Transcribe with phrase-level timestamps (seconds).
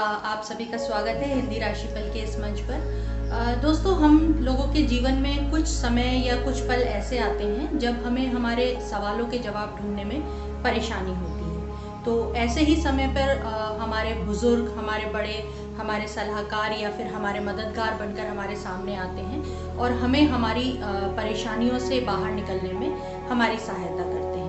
[0.00, 4.82] आप सभी का स्वागत है हिंदी राशिफल के इस मंच पर। दोस्तों, हम लोगों के
[4.82, 9.38] जीवन में कुछ समय या कुछ पल ऐसे आते हैं जब हमें हमारे सवालों के
[9.38, 10.22] जवाब ढूँढने में
[10.62, 13.44] परेशानी होती है। तो ऐसे ही समय पर
[13.80, 15.36] हमारे बुज़ुर्ग, हमारे बड़े,
[15.78, 20.72] हमारे सलाहकार या फिर हमारे मददगार बनकर हमारे सामने आते हैं और हमें हमारी
[21.16, 24.39] परेशानियों से बाहर निकलने में हमारी सहायता करते हैं।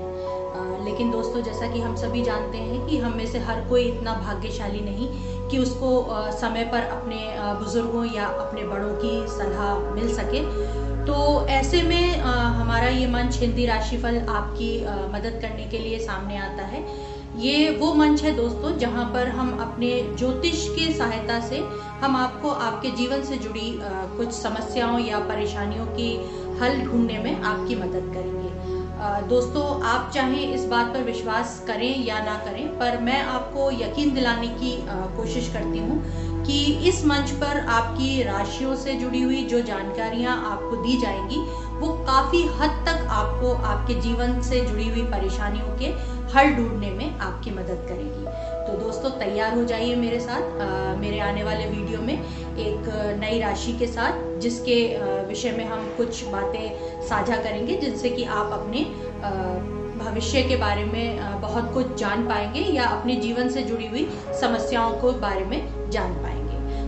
[1.01, 4.13] लेकिन दोस्तों, जैसा कि हम सभी जानते हैं कि हम में से हर कोई इतना
[4.15, 5.07] भाग्यशाली नहीं
[5.49, 5.89] कि उसको
[6.31, 7.17] समय पर अपने
[7.59, 10.41] बुज़ुर्गों या अपने बड़ों की सलाह मिल सके।
[11.05, 11.15] तो
[11.49, 14.69] ऐसे में हमारा ये मंच हिंदी राशिफल आपकी
[15.13, 16.83] मदद करने के लिए सामने आता है।
[17.35, 21.59] ये वो मंच है दोस्तों जहाँ पर हम अपने ज्योतिष की सहायता से
[22.01, 26.13] हम आपको आपके जीवन से जुड़ी आ, कुछ समस्याओं या परेशानियों की
[26.59, 28.49] हल ढूँढने में आपकी मदद करेंगे।
[28.99, 33.71] आ, दोस्तों आप चाहे इस बात पर विश्वास करें या ना करें पर मैं आपको
[33.71, 39.21] यकीन दिलाने की आ, कोशिश करती हूँ कि इस मंच पर आपकी राशियों से जुड़ी
[39.21, 41.37] हुई जो जानकारियाँ आपको दी जाएँगी
[41.79, 45.91] वो काफ़ी हद तक आपको आपके जीवन से जुड़ी हुई परेशानियों के
[46.35, 48.25] हल ढूँढने में आपकी मदद करेगी।
[48.65, 53.39] तो दोस्तों तैयार हो जाइए मेरे साथ आ, मेरे आने वाले वीडियो में एक नई
[53.39, 54.75] राशि के साथ जिसके
[55.27, 58.83] विषय में हम कुछ बातें साझा करेंगे जिनसे कि आप अपने
[60.01, 64.07] भविष्य के बारे में बहुत कुछ जान पाएँगे या अपने जीवन से जुड़ी हुई
[64.41, 66.40] समस्याओं को बारे में जान पाएँगे।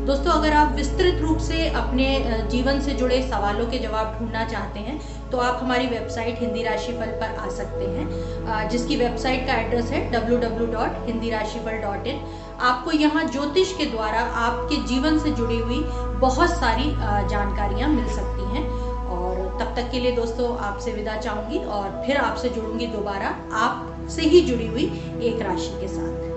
[0.03, 2.05] दोस्तों, अगर आप विस्तृत रूप से अपने
[2.51, 4.99] जीवन से जुड़े सवालों के जवाब ढूंढना चाहते हैं
[5.31, 10.11] तो आप हमारी वेबसाइट हिंदी राशिफल पर आ सकते हैं। जिसकी वेबसाइट का एड्रेस है
[10.11, 12.17] www.hindiraashifal.in
[12.61, 15.79] आपको यहाँ ज्योतिष के द्वारा आपके जीवन से जुड़ी हुई
[16.19, 16.83] बहुत सारी
[17.29, 18.67] जानकारियाँ मिल सकती हैं।
[19.13, 23.27] और तब तक के लिए दोस्तों, आपसे विदा चाहूँगी और फिर आपसे जुड़ूँगी दोबारा
[23.63, 24.85] आपसे ही जुड़ी हुई
[25.23, 26.32] एक राशि के साथ।